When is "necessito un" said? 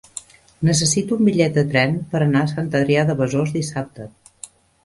0.69-1.21